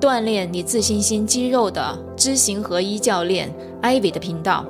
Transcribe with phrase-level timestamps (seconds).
[0.00, 4.64] 锻炼你自信心肌肉的知行合一教练 Ivy 的频道，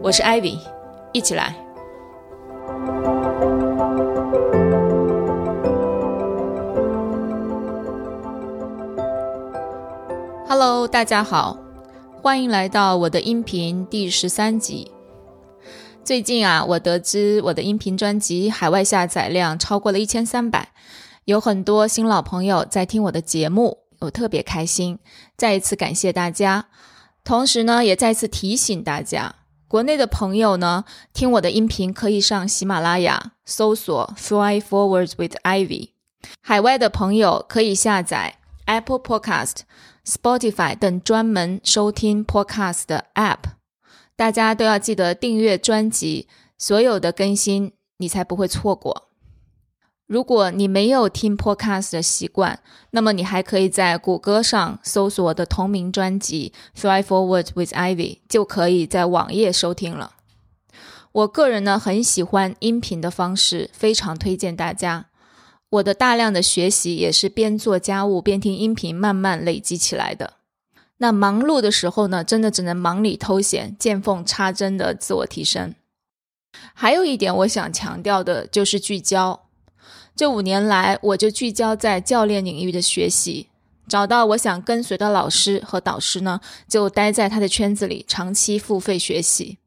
[0.00, 0.56] 我是 Ivy，
[1.12, 1.56] 一起来。
[10.46, 11.58] Hello，大家好，
[12.22, 14.92] 欢迎来到我的音频第十三集。
[16.08, 20.72] 最近啊，我得知我的音频专辑海外下载量超过了一千三百，
[21.26, 24.98] 有很多新老朋友在听我的节目，我特别开心。
[25.36, 26.68] 再一次感谢大家，
[27.22, 29.34] 同时呢，也再次提醒大家，
[29.68, 35.90] 国内的朋友呢，听我的音频可以上喜马拉雅搜索 “Fly Forward with Ivy”，
[36.40, 39.56] 海外的朋友可以下载 Apple Podcast、
[40.06, 43.57] Spotify 等专门收听 Podcast 的 App。
[44.18, 46.26] 大家都要记得订阅专辑，
[46.58, 49.10] 所有的更新你才不会错过。
[50.08, 52.58] 如果你没有听 Podcast 的习惯，
[52.90, 57.94] 那么你还可以在谷歌上搜索我的同名专辑《Fly Forward with Ivy》，
[58.28, 60.16] 就可以在网页收听了。
[61.12, 65.06] 我个人呢很喜欢音频的方式，非常推荐大家。
[65.70, 70.37] 我的大量的学习也是边做家务边听音频慢慢累积起来的。
[70.98, 75.74] 那忙碌的时候呢，真的只能忙里偷闲、见缝插针的自我提升。
[76.74, 79.46] 还有一点我想强调的就是聚焦。
[80.16, 83.48] 这五年来，我就聚焦在教练领域的学习，
[83.86, 89.58] 找到我想跟随的老师和导师呢，就待在他的圈子里，长期付费学习。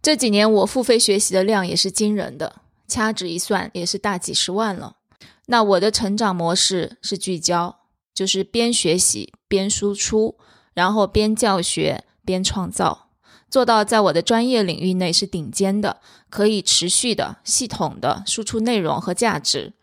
[0.00, 4.98] 这几年我付费学习的量也是惊人的，掐指一算也是大几十万了。
[5.46, 7.80] 那我的成长模式是聚焦，
[8.14, 10.36] 就是边学习边输出。
[10.80, 13.10] 然后边教学边创造，
[13.50, 19.74] 做到在我的专业领域内是顶尖的，可以持续的、系统的输出内容和价值，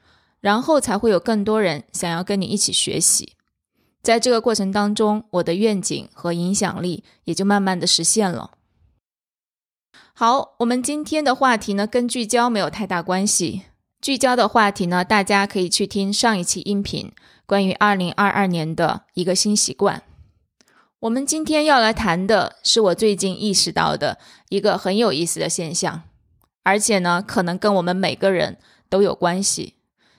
[0.42, 3.34] 然后才会有更多人想要跟你一起学习。
[4.02, 8.54] 在这个过程当中，我的愿景和影响力也就慢慢的实现了。
[10.16, 13.62] 好，我们今天的话题呢，跟聚焦没有太大关系。
[14.02, 17.12] 聚焦的话题呢，大家可以去听上一期音频，
[17.46, 20.02] 关于二零二二年的一个新习惯。
[21.02, 24.18] 我们今天要来谈的是我最近意识到的
[24.50, 26.02] 一个很有意思的现象，
[26.64, 28.58] 而且呢，可能跟我们每个人
[28.90, 29.76] 都有关系。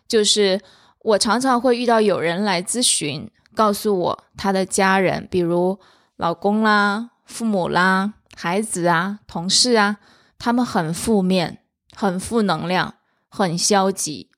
[0.06, 0.60] 就是
[1.00, 5.80] 我常常会遇到有人来咨询，告诉我他的家人，比如
[6.16, 9.96] 老公啦、父母啦、孩子啊、同事啊，
[10.38, 11.58] 他们很负面、
[11.96, 12.94] 很负能量、
[13.28, 14.30] 很消极，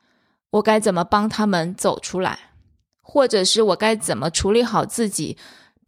[0.52, 2.38] 我该怎么帮他们走出来？
[3.02, 5.36] 或者是我该怎么处理好自己？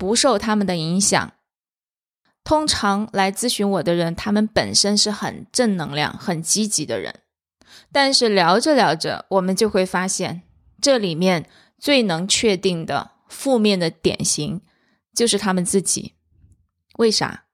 [0.02, 1.32] 不受他们的影响。
[2.42, 7.20] 通常来咨询我的人，他们本身是很正能量、很积极的人。
[7.92, 10.42] 但是聊着聊着，我们就会发现，
[10.80, 11.48] 这里面
[11.78, 14.62] 最能确定的负面的典型
[15.14, 16.14] 就是他们自己。
[16.96, 17.44] 为啥？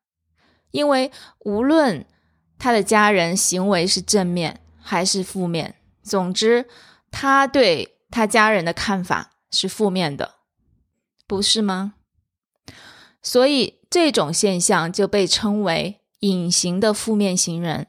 [0.70, 2.06] 因为无论
[2.59, 6.66] 他的家人行为是正面还是负面，总之
[7.10, 10.36] 他对他家人的看法是负面的，
[11.26, 11.97] 不是吗？
[13.28, 17.89] 所以这种现象就被称为隐形的负面型人，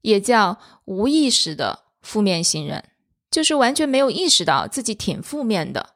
[0.00, 2.82] 也叫无意识的负面型人，
[3.30, 5.90] 就是完全没有意识到自己挺负面的，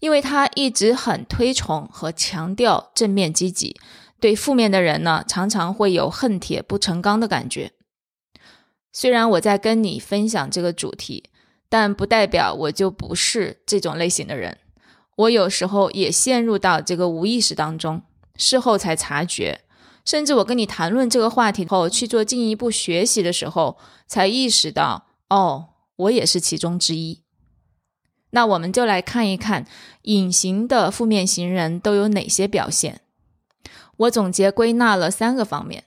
[0.00, 3.76] 因为他一直很推崇和强调正面积极，
[4.18, 7.70] 对负面的人呢，常常会有恨铁不成钢的感觉。
[8.92, 11.30] 虽然我在跟你分享这个主题，
[11.68, 14.58] 但不代表我就不是这种类型的人。
[15.20, 18.02] 我有时候也陷入到这个无意识当中，
[18.36, 19.60] 事后才察觉，
[20.04, 23.76] 甚至我跟你谈论这个话题后去做进一步学习的时候，
[24.06, 27.20] 才意识到，哦，我也是其中之一。
[28.30, 29.66] 那我们就来看一看
[30.02, 33.00] 隐形的负面型人都有哪些表现。
[33.96, 35.84] 我总结归纳了三个方面。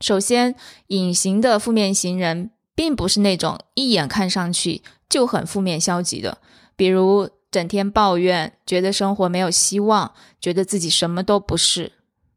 [0.00, 0.56] 首先，
[0.88, 6.38] 隐形的负面型人并不是那种一眼看上去就很负面消极的，
[6.76, 7.30] 比如。
[7.54, 11.92] 整天抱怨，觉得生活没有希望，觉得自己什么都不是，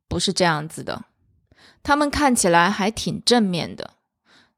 [0.08, 1.06] 不是这样子的。
[1.82, 3.96] 他们看起来还挺正面的，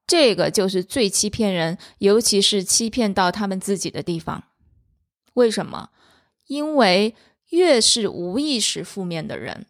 [0.06, 4.44] 这个就是最欺骗人，尤其是欺骗到他们自己的地方。
[5.36, 5.92] 为什么？
[6.48, 7.16] 因为
[7.52, 9.68] 越是无意识负面的人，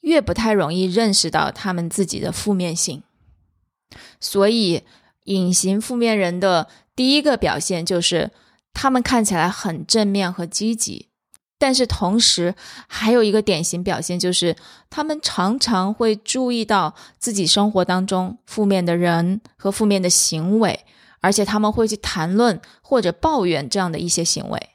[0.00, 3.02] 越不太容易认识到他们自己的负面性。
[4.18, 4.84] 所以，
[5.24, 8.30] 隐形负面人的第一个表现就是，
[8.72, 11.08] 他们看起来很正面和积极。
[11.58, 12.54] 但是同时，
[12.88, 14.56] 还有一个典型表现就是，
[14.88, 20.86] 他们常常会注意到自己生活当中负面的人和负面的行为，
[21.20, 24.70] 而且他们会去谈论或者抱怨这样的一些行为。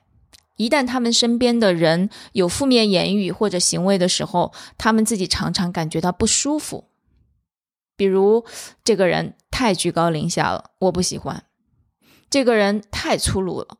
[0.58, 6.90] 一旦他们身边的人有负面言语或者行为的时候，他们自己常常感觉到不舒服。
[7.98, 8.46] 比如，
[8.84, 11.40] 这个人太居高临下了，我不喜欢；
[12.30, 13.80] 这个人太粗鲁了。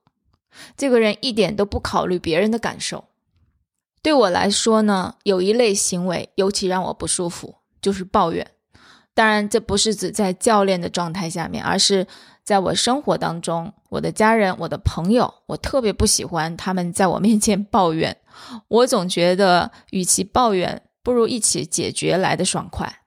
[0.78, 3.06] 这个人一点都不考虑别人的感受。
[4.02, 8.52] 对我来说呢，有一类行为尤其让我不舒服，就是抱怨。
[9.16, 12.06] 当然，这不是指在教练的状态下面，而是
[12.44, 18.16] 在我生活当中，我的家人、我的朋友，我特别不喜欢他们在我面前抱怨。
[18.68, 23.00] 我总觉得，与其抱怨，不如一起解决来的爽快。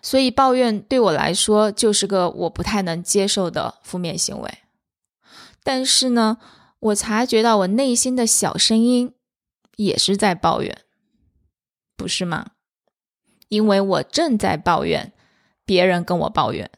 [0.00, 4.58] 所以，抱怨对我来说就是个我不太能接受的负面行为。
[5.64, 6.38] 但是呢？
[6.80, 9.14] 我察觉到我内心的小声音
[9.76, 10.78] 也是在抱怨，
[11.96, 12.52] 不是吗？
[13.48, 15.12] 因为我正在抱怨，
[15.64, 16.70] 别人跟我抱怨，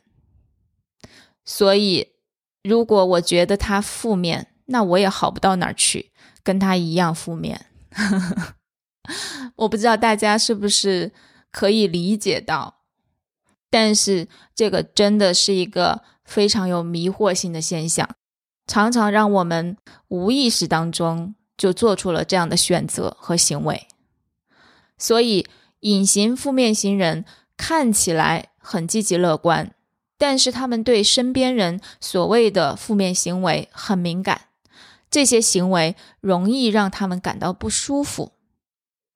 [1.45, 2.15] 所以
[2.63, 6.13] 如果我觉得他负面，那我也好不到哪儿去，
[6.43, 7.67] 跟他一样负面。
[9.57, 11.13] 我不知道大家是不是
[11.51, 12.83] 可以理解到，
[13.71, 18.17] 但是这个真的是一个非常有迷惑性的现象。
[18.67, 19.77] 常常让我们
[20.09, 23.89] 无意识当中就做出了这样的选择和行为，
[24.97, 25.47] 所以
[25.81, 27.25] 隐形负面型人
[27.57, 29.75] 看起来很积极乐观，
[30.17, 34.43] 但是他们对身边人所谓的负面行为很敏感，
[35.11, 38.33] 这些行为容易让他们感到不舒服。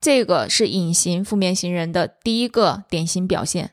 [0.00, 3.70] 这个是隐形负面型人的第一个典型表现。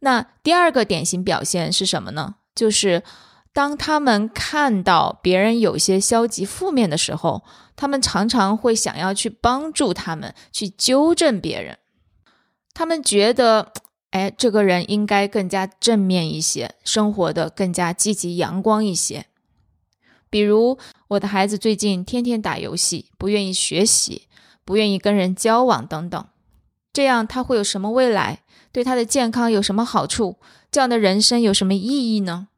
[0.00, 2.36] 那第二个典型表现是什么呢？
[2.54, 3.02] 就是。
[3.54, 7.44] 当他们看到别人有些消极负面的时候，
[7.76, 11.78] 他们常常会想要去帮助他们，去纠正别人。
[12.74, 13.72] 他们觉得，
[14.10, 19.26] 哎，这个人应该更加正面一些，生活的更加积极阳光一些。
[20.28, 24.26] 比如，我的孩子最近天天打游戏，不愿意学习，
[24.64, 26.26] 不愿意跟人交往等等，
[26.92, 28.40] 这样他会有什么未来？
[28.72, 30.38] 对他的健康有什么好处？
[30.72, 32.48] 这样的人生有什么意义呢？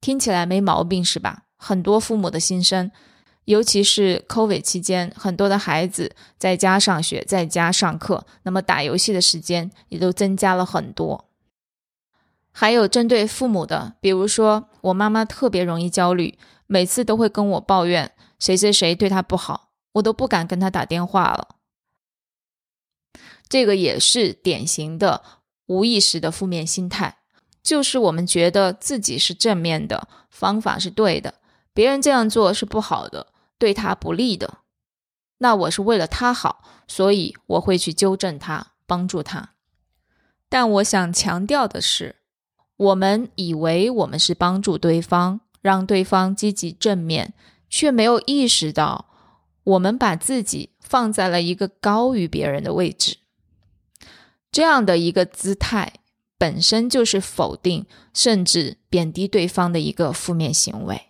[0.00, 1.44] 听起来没毛病是吧？
[1.56, 2.90] 很多父母的心声，
[3.46, 11.24] 尤其是 COVID 期间，很多的孩子在家上学，在家上课，那么打游戏的时间也都增加了很多。
[12.52, 21.56] 还有针对父母的，比如说我妈妈特别容易焦虑，每次都会跟我抱怨谁谁谁对她不好，我都不敢跟她打电话了。
[23.48, 25.22] 这个也是典型的
[25.66, 27.18] 无意识的负面心态。
[27.66, 31.34] 就是我们觉得自己是正面的，方法是对的，
[31.74, 34.58] 别人这样做是不好的，对他不利的。
[35.38, 39.54] 那我是为了他好，所以我会去纠正他，帮助他。
[40.48, 42.14] 但我想强调的是，
[42.76, 47.34] 我们以为我们是帮助对方，让对方积极正面，
[47.68, 49.06] 却没有意识到，
[49.64, 53.16] 我们把自己放在了一个高于别人的位置，
[54.52, 55.94] 这样的一个姿态。
[56.38, 61.06] 本身就是否定甚至贬低对方的一个负面行为。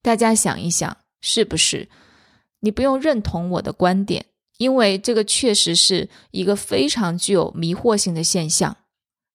[0.00, 1.88] 大家想一想，是不是？
[2.60, 8.76] 你不用认同我的观点，因为这个确实是一个非常具有迷惑性的现象，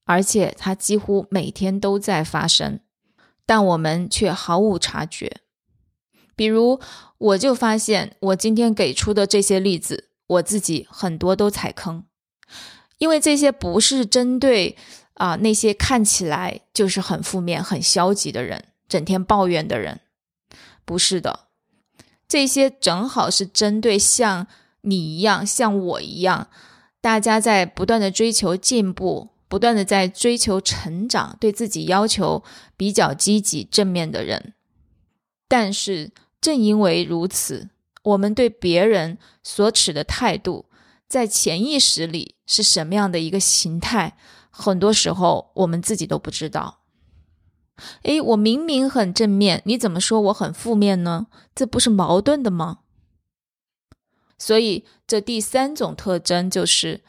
[0.05, 2.79] 而且它几乎每天都在发生，
[3.45, 5.41] 但我们却毫无察觉。
[6.35, 6.79] 比如，
[7.17, 12.05] 我就发现我今天给出的这些例子，我自己很多都踩坑。
[13.03, 14.77] 因为这些不是针对
[15.15, 19.99] 啊那些看起来就是很负面、很消极的人，整天抱怨的人，
[20.85, 21.47] 不是的，
[22.29, 24.47] 这些正好是针对像
[24.83, 26.47] 你一样、像我一样，
[27.01, 32.41] 大家在不断的追求进步、不断的在追求成长、对自己要求
[32.77, 34.53] 比较积极正面的人。
[35.49, 37.67] 但是正因为如此，
[38.03, 40.67] 我们对别人所持的态度。
[41.07, 44.17] 在潜意识里是什么样的一个形态？
[44.49, 46.79] 很多时候我们自己都不知道。
[48.03, 51.27] 诶，我明明很正面，你怎么说我很负面呢？
[51.55, 52.79] 这不是矛盾的吗？
[54.37, 57.03] 所以，这第三种特征就是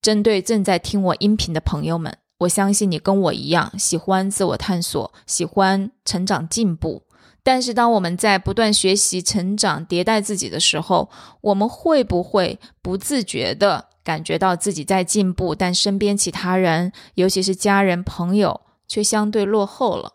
[0.00, 7.02] 针对正在听我音频的朋友们，我相信你跟我一样喜欢自我探索，喜欢成长进步。
[7.44, 11.10] 但是，当我们在不断学习、成长、迭代自己的时候，
[11.42, 20.14] 我们会不会不自觉地感觉到自己在进步，但身边其他人，尤其是家人、朋友，却相对落后了？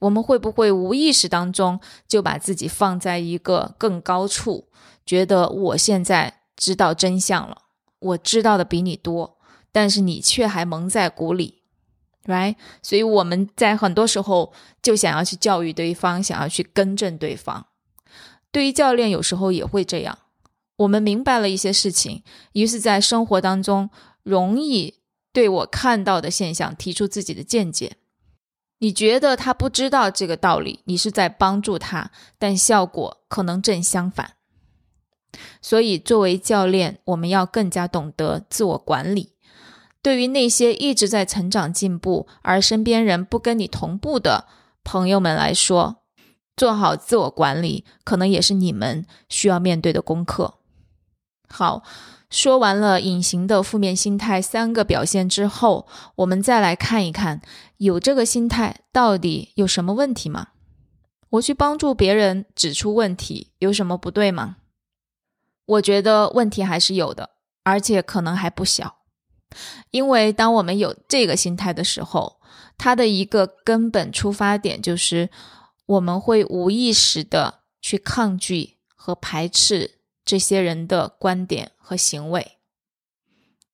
[0.00, 4.68] 我们会不会无意识当中就把自己放在一个更高处，
[5.06, 7.62] 觉得我现在知道真相了，
[7.98, 9.38] 我知道的比你多，
[9.72, 11.59] 但是你却还蒙在鼓里
[12.26, 17.66] ？right，所以我们在很多时候就想要去教育对方，想要去更正对方。
[18.52, 20.18] 对于教练，有时候也会这样。
[20.76, 22.22] 我们明白了一些事情，
[22.52, 23.90] 于是，在生活当中
[24.22, 24.94] 容易
[25.32, 27.96] 对我看到的现象提出自己的见解。
[28.78, 34.36] 你觉得他不知道这个道理，你是在帮助他，但效果可能正相反。
[35.60, 39.34] 所以，作为教练，我们要更加懂得自我管理。
[40.02, 44.46] 对于那些一直在成长进步而身边人不跟你同步的
[44.82, 46.02] 朋友们来说，
[46.56, 50.54] 做好自我管理可能也是你们需要面对的功课。
[51.48, 51.82] 好，
[52.30, 57.42] 说完了隐形的负面心态三个表现之后，我们再来看一看，
[57.76, 60.48] 有这个心态到底有什么问题吗？
[61.30, 64.56] 我去帮助别人指出问题，有什么不对吗？
[65.66, 67.30] 我觉得问题还是有的，
[67.64, 68.99] 而且可能还不小。
[69.90, 72.40] 因为当我们有这个心态的时候，
[72.78, 75.30] 它的一个根本出发点就是
[75.86, 82.58] 我们会无意识的去抗拒和排斥这些人的观点和行为，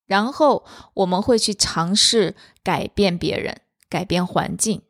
[0.07, 0.65] 然后
[0.95, 4.83] 我们会去尝试改变别人、改变环境。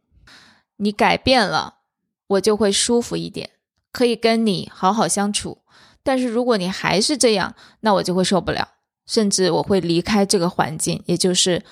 [0.77, 1.79] 你改变了，
[2.27, 3.51] 我就会舒服一点，
[3.91, 5.63] 可以跟你好好相处。
[6.03, 8.76] 但是如果你还是这样，那我就会受不了。
[9.07, 11.65] 甚至我会离开这个环境，也就是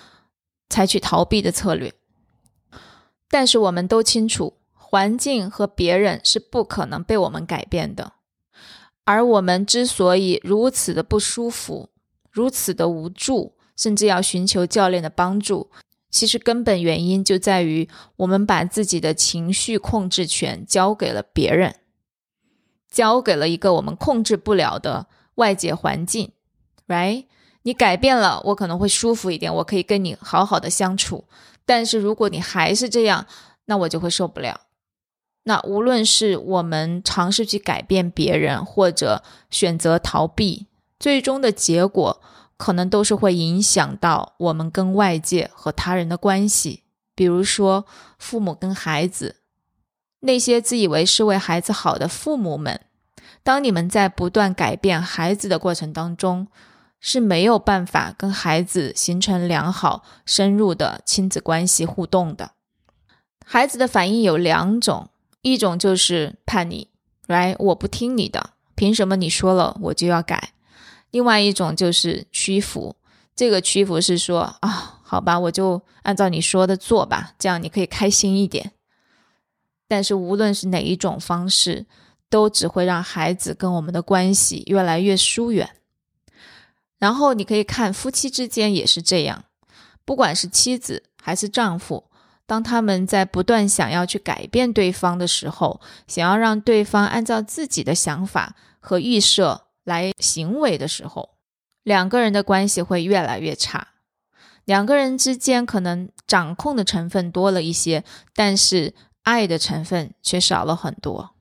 [0.68, 1.92] 采取逃避的策略。
[3.28, 8.12] 但是我们都清楚，环境和别人是不可能被我们改变的。
[9.04, 11.90] 而我们之所以如此的不舒服，
[12.30, 15.70] 如此的无助，甚至要寻求教练的帮助，
[16.10, 21.74] 其实根本原因就在于我们把自己的情绪控制权交给了别人，
[22.88, 26.30] 交给了一个我们控制不了的外界环境。
[26.86, 27.26] Right，
[27.62, 31.24] 你改变了，我可能会舒服一点，我可以跟你好好的相处。
[31.64, 33.26] 但是如果你还是这样，
[33.64, 34.60] 那我就会受不了。
[35.44, 40.66] 那无论是我们尝试去改变别人，或者选择逃避，
[40.98, 42.20] 最终的结果
[42.56, 46.82] 可能都是会影响到我们跟外界和他人的关系。
[47.14, 47.86] 比如说，
[48.18, 49.36] 父母跟孩子，
[50.20, 52.80] 那些自以为是为孩子好的父母们，
[53.42, 56.48] 当你们在不断改变孩子的过程当中，
[57.06, 62.52] 是没有办法跟孩子形成良好、深入的亲子关系互动的。
[63.44, 65.10] 孩子的反应有两种，
[65.42, 66.88] 一种就是叛逆
[67.26, 67.56] ，right？
[67.58, 70.54] 我不听你的，凭什么你说了我就要改？
[71.10, 72.96] 另外一种就是屈服，
[73.36, 78.72] 这个屈服是说啊，好吧，我就按照你说的做吧，这样你可以开心一点。
[79.86, 81.84] 但是无论是哪一种方式，
[82.30, 85.68] 都只会让孩子跟我们的关系越来越疏远。
[87.04, 89.44] 然后你可以看夫妻之间也是这样，
[90.06, 92.04] 不管是妻子还是丈夫，
[92.46, 101.34] 当他们在不断想要去改变对方的时候，想要让对方按照自己的想法和预设来行为的时候，
[101.82, 103.88] 两个人的关系会越来越差。
[104.64, 108.02] 两个人之间可能掌控的成分多了一些，
[108.34, 108.94] 但是
[109.24, 111.34] 爱的成分却少了很多。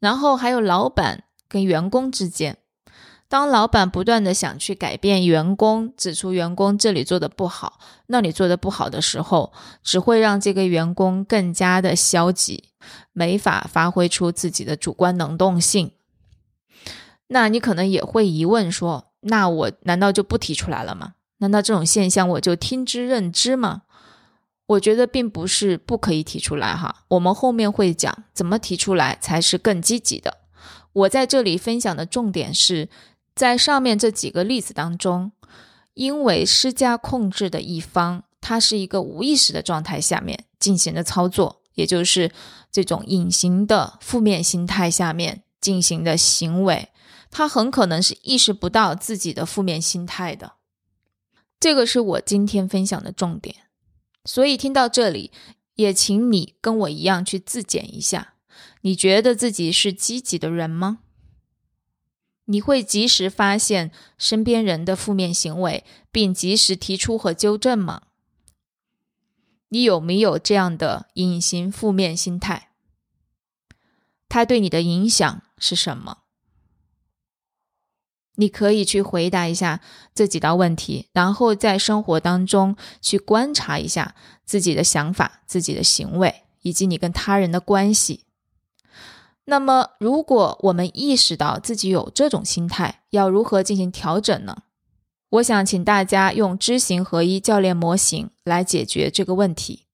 [0.00, 2.58] 然后还有老板跟员工之间。
[3.34, 12.68] 当老板不断的想去改变员工，指出员工这里做的不好，那里做的不好的时候，只会让这个员工更加的消极，
[13.12, 15.90] 没法发挥出自己的主观能动性。
[17.26, 21.14] 那你可能也会疑问说，那我难道就不提出来了吗？
[21.38, 23.82] 难道这种现象我就听之任之吗？
[24.66, 30.36] 我觉得并不是不可以提出来哈，我们后面会讲怎么提出来才是更积极的。
[30.92, 32.88] 我在这里分享的重点是。
[33.34, 35.32] 在上面这几个例子当中，
[35.94, 42.30] 因为施加控制的一方，他是一个无意识的状态下面进行的操作，也就是
[42.70, 46.90] 这种隐形的负面心态下面进行的行为，
[47.30, 50.52] 他很可能是意识不到自己的负面心态的。
[51.58, 53.56] 这个是我今天分享的重点。
[54.24, 55.32] 所以听到这里，
[55.74, 58.34] 也请你跟我一样去自检一下，
[58.82, 61.00] 你觉得自己是积极的人吗？
[62.46, 68.02] 你会及时发现身边人的负面行为，并及时提出和纠正吗？
[69.68, 72.70] 你有没有这样的隐形负面心态？
[74.28, 76.18] 它对你的影响是什么？
[78.36, 79.80] 你可以去回答一下
[80.12, 88.24] 这几道问题，然后在生活当中去观察一下自己的想法、自己的行为以及你跟他人的关系。
[89.46, 94.62] 那么，如果我们意识到自己有这种心态，要如何进行调整呢？
[95.30, 99.86] 我想请大家用知行合一教练模型来解决这个问题。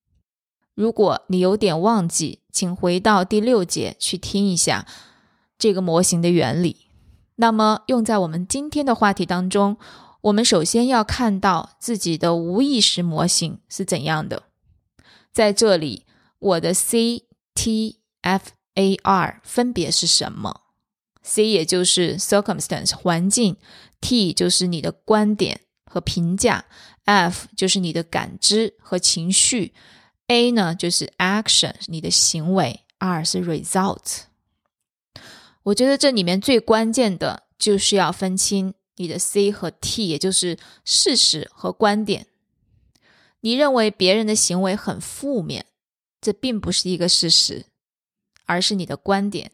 [0.75, 4.85] 如果你有点忘记，请回到第六节去听一下
[5.57, 6.87] 这个模型的原理。
[7.35, 9.77] 那么，用在我们今天的话题当中，
[10.21, 14.43] 我们首先要看到自己的无意识模型是怎样的。
[15.33, 16.05] 在这里，
[16.39, 20.61] 我的 C、T、F、A、R 分别是什么
[21.23, 23.57] ？C 也就是 circumstance 环境
[23.99, 26.65] ，T 就是你的观点和评价
[27.05, 29.73] ，F 就是你的感知和情绪
[30.27, 34.21] ，A 呢就是 action 你的行为，R 是 result。
[35.63, 42.27] 我觉得这里面最关键的就是要分清你的 C 和 T，也就是事实和观点。
[43.41, 45.65] 你认为别人的行为很负面，
[46.21, 47.65] 这并不是一个事实，
[48.51, 49.53] 而是你的观点，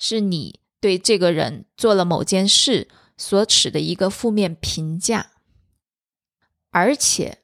[0.00, 5.30] 是你对这个人做了某件事所持的一个负面评价。
[6.72, 7.38] 而且，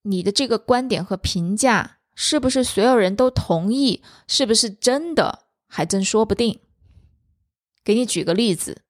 [0.00, 6.60] 你的这个观点和评价是不是所有人都同意，是不是真的，还真说不定。
[7.84, 8.80] 给你举个例子，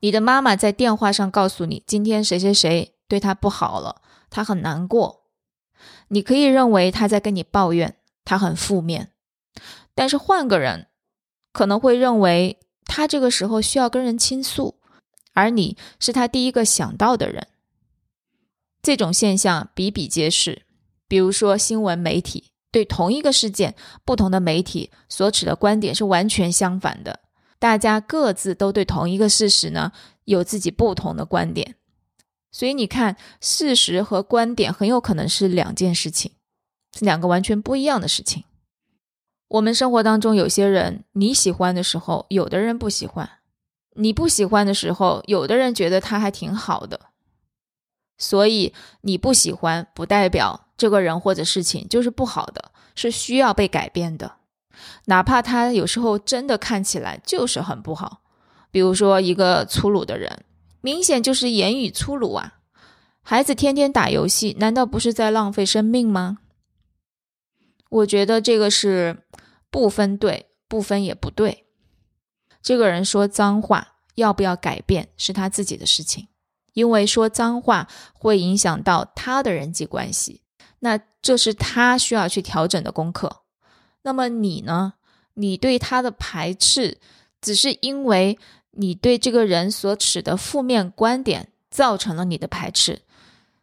[0.00, 5.24] 你的妈妈在电话上告诉你，今天谁谁谁对她不好了，她很难过。
[6.08, 7.96] 你可以认为她在跟你抱怨，
[8.26, 9.12] 她很负面。
[9.94, 10.87] 但是换个人
[11.52, 14.76] 可能会认为，他这个时候需要跟人倾诉，
[15.32, 17.46] 而你是他第一个想到的人。
[18.82, 20.62] 这种现象比比皆是。
[21.08, 27.20] 比如说，新闻媒体对同一个事件，不同的媒体所持的观点是完全相反的。
[27.58, 29.90] 大家各自都对同一个事实呢
[30.24, 31.76] 有自己不同的观点，
[32.52, 36.32] 所以你看，事实和观点很有可能是两件事情，
[36.96, 38.44] 是两个完全不一样的事情。
[39.48, 43.26] 我们生活当中有些人你喜欢的时候，有的人不喜欢；
[43.94, 47.00] 你不喜欢的时候，有的人觉得他还挺好的。
[48.18, 54.32] 所以你不喜欢，不代表这个人或者事情就是不好的，是需要被改变的。
[55.06, 58.20] 哪怕他有时候真的看起来就是很不好，
[58.70, 60.44] 比如说一个粗鲁的人，
[60.82, 62.54] 明显就是言语粗鲁啊。
[63.22, 66.38] 孩子天天打游戏，难道不是在浪费生命吗？
[67.90, 69.24] 我觉得这个是
[69.70, 71.66] 不分对，不分也不对。
[72.62, 76.28] 这个人说脏话，要不要改变是他自己的事情，
[76.72, 80.42] 因为说脏话会影响到他的人际关系，
[80.80, 83.42] 那这是他需要去调整的功课。
[84.02, 84.94] 那么你呢？
[85.34, 86.98] 你对他的排斥，
[87.40, 88.38] 只是因为
[88.72, 93.02] 你对这个人所持的负面观点造成了你的排斥，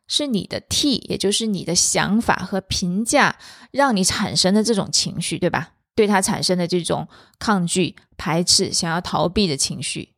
[0.07, 3.37] 是你的 T，也就是你的想法和评价，
[3.71, 5.73] 让你产生的这种情绪，对吧？
[5.95, 7.08] 对他产生的这种
[7.39, 10.10] 抗拒、排斥、想要逃避的情绪，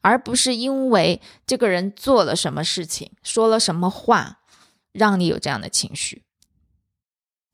[0.00, 4.40] 而不是因为这个人做了什么事情、说了什么话，
[4.92, 6.24] 让你有这样的情绪。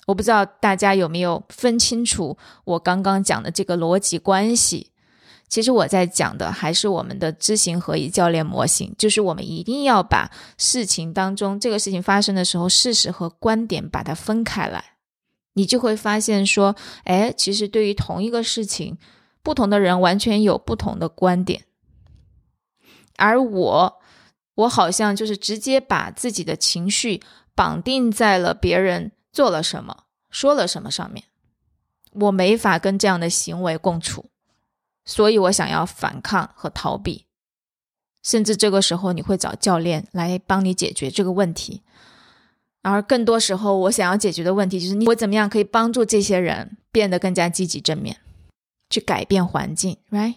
[0.06, 4.92] 我不知道大家有没有分清楚我刚刚讲的这个逻辑关系。
[5.48, 14.95] 其实我在讲的还是我们的知行合一教练模型，就是我们一定要把事情当中这个事情发生的时候，事实和观点把它分开来，
[15.56, 18.96] 你就会发现说，哎，其实对于同一个事情，
[19.42, 21.64] 不同的人完全有不同的观点。
[23.16, 24.00] 而我，
[24.54, 27.20] 我好像就是直接把自己的情绪
[27.54, 29.12] 绑定在了别人。
[29.32, 31.24] 做了什么，说了什么上面，
[32.12, 34.30] 我没法跟这样的行为共处，
[35.04, 37.26] 所以我想要反抗和逃避，
[38.22, 41.82] 甚至这个时候你会找教练来帮你解决这个问题，
[42.92, 48.16] 而更多时候我想要解决的问题就是你我怎么样可以帮助这些人变得更加积极正面，
[48.90, 50.36] 去改变环境，right？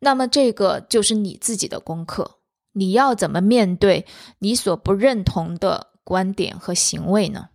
[0.00, 2.38] 那么这个就是你自己的功课，
[2.72, 4.06] 你要怎么面对
[4.40, 7.48] 你所不认同的观点和行为呢？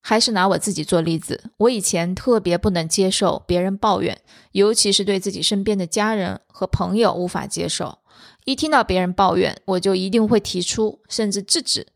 [0.00, 4.18] 还是拿我自己做例子，我以前特别不能接受别人抱怨，
[4.52, 7.98] 尤其是对自己身边的家人和朋友无法接受。
[8.44, 11.86] 一听到别人抱怨，我就一定会提出，甚至制止。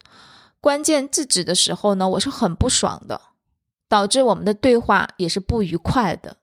[0.63, 3.21] 关键制止的时候呢，我是很不爽的，
[3.89, 6.37] 导致我们的对话也是不愉快的。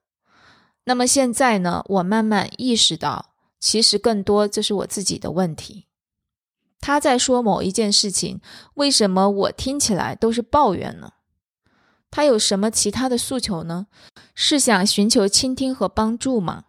[0.84, 5.86] 那么现在呢，我慢慢意识到，其实更多这是我自己的问题。
[6.80, 8.42] 他在说某一件事情，
[8.74, 11.14] 为什么我听起来都是抱怨呢？
[12.10, 13.86] 他有什么其他的诉求呢？
[14.34, 16.64] 是想寻求倾听和帮助吗？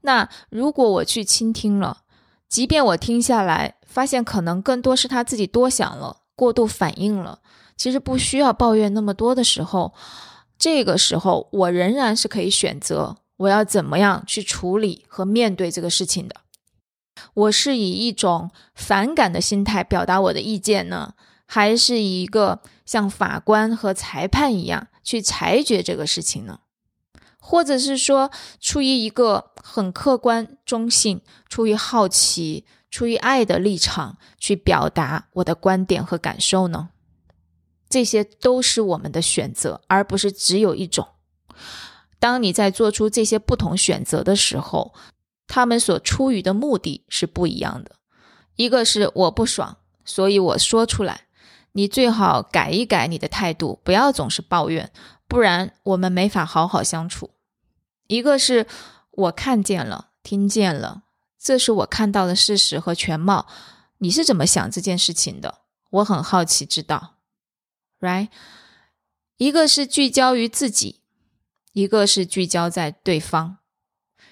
[0.00, 2.04] 那如果我去倾听了，
[2.48, 7.40] 即便我听下来发现可能更多是他自己多想了、过度反应了，
[7.76, 9.92] 其实不需要抱怨那么多的时候，
[10.58, 16.36] 这个时候我仍然是可以选择我要怎么样去处理和面对这个事情的。
[17.34, 21.14] 我是以一种反感的心态表达我的意见呢，
[21.46, 26.60] 还是以一个像法官和裁判一样去裁决这个事情呢？
[27.38, 36.90] 或者是说，出于一个很客观、中性、出于好奇、出于爱的立场去表达我的观点和感受呢？
[37.88, 41.08] 这些都是我们的选择，而不是只有一种。
[42.18, 44.94] 当你在做出这些不同选择的时候，
[45.46, 47.96] 他们所出于的目的是不一样的。
[48.56, 51.22] 一个是我不爽，所以我说出来。
[51.72, 54.92] 你最好改一改你的态度，不要总是抱怨，
[55.26, 57.30] 不然我们没法好好相处。
[58.06, 58.66] 一个是
[59.10, 61.04] 我看见了、听见了，
[61.42, 63.48] 这是我看到的事实和全貌。
[63.98, 65.62] 你是怎么想这件事情的？
[65.90, 67.16] 我很好奇知道
[68.00, 68.28] ，right？
[69.36, 71.00] 一个是聚焦于自己，
[71.72, 73.58] 一个是聚焦在对方。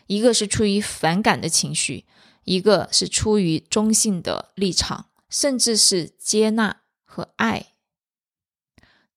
[0.07, 2.05] 一个是出于反感的情绪，
[2.45, 7.75] 一个是出于中性的立场，甚至是接纳和爱。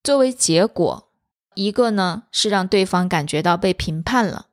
[0.04, 1.12] 作为结果，
[1.56, 4.50] 一个呢是让对方感觉到被评判了，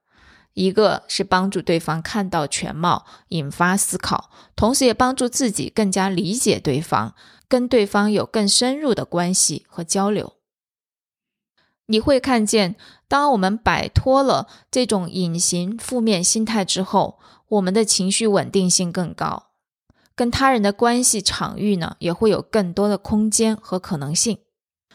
[0.54, 7.14] 一个是帮助对方看到全貌，引发思考，同时也帮助自己更加理解对方，
[7.48, 10.34] 跟对方有更深入的关系和交流。
[11.86, 12.76] 你会看见，
[13.08, 19.46] 当我们摆脱了这种隐形负面心态之后，我们的情绪稳定性更高，
[20.14, 24.38] 跟他人的关系场域呢也会有更多的空间和可能性。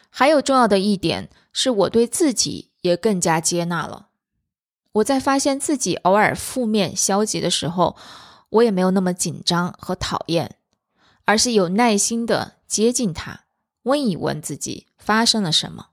[0.09, 4.07] 还有重要的一点是，我对自己也更加接纳了。
[4.95, 7.97] 我在发现自己偶尔负面消极的时候，
[8.49, 10.55] 我也没有那么紧张和讨厌，
[11.25, 13.41] 而是有耐心的接近他，
[13.83, 15.87] 问一问自己发生了什么。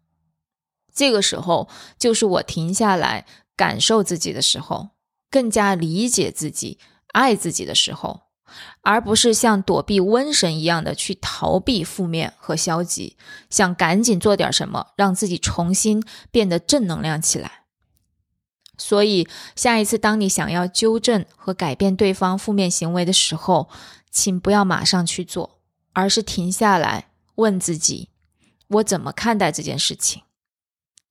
[0.95, 4.91] 这个时候，就是我停下来感受自己的时候，
[5.29, 8.21] 更加理解自己、爱自己的时候，
[8.83, 13.17] 而不是像躲避瘟神一样的去逃避负面和消极，
[13.51, 17.62] 想赶紧做点什么，让自己重新变得正能量起来。
[18.79, 23.69] 所以，下一次当你想要纠正和改变对方负面行为的时候，
[24.11, 25.61] 请不要马上去做，
[25.93, 28.09] 而是停下来问自己：
[28.69, 30.23] 我怎么看待这件事情？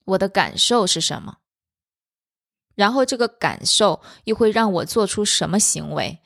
[0.06, 1.38] 我的感受是什么？
[2.76, 6.19] 然后这个感受又会让我做出什么行为，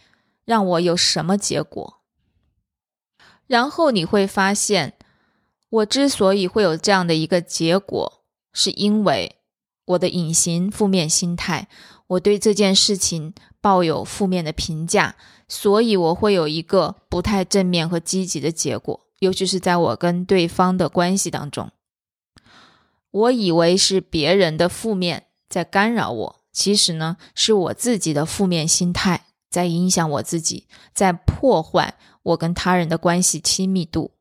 [0.46, 2.02] 让我有什么结果？
[3.46, 4.98] 然后你会发现，
[5.70, 9.38] 我之所以会有这样的一个结果，是因为
[9.86, 11.68] 我的隐形负面心态，
[12.08, 15.16] 我对这件事情抱有负面的评价，
[15.48, 21.72] 所以我会有一个不太正面和积极的结果，尤其是在我跟对方的关系当中。
[23.12, 34.12] 我以为是别人的负面在干扰我，其实呢是我自己的负面心态在影响我自己，在破坏我跟他人的关系亲密度。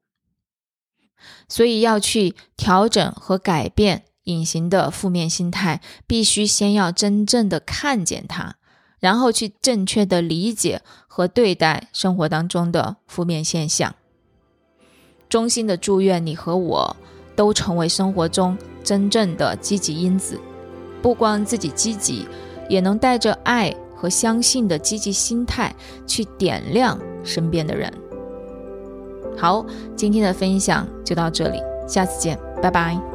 [1.48, 8.56] 所以要去调整和改变隐形的负面心态，必须先要真正的看见它，
[9.00, 13.94] 然后去正确的理解和对待生活当中的负面现象。
[15.28, 16.96] 衷心的祝愿你和我。
[17.36, 20.38] 都成为生活中真正的积极因子，
[21.02, 22.28] 不光自己积极，
[22.68, 25.74] 也能带着爱和相信的积极心态
[26.06, 27.92] 去点亮身边的人。
[29.36, 31.58] 好，今天的分享就到这里，
[31.88, 33.13] 下次见，拜拜。